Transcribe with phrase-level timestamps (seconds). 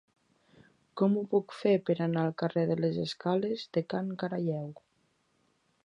[1.01, 4.67] Com ho puc fer per anar al carrer de les Escales de Can Caralleu?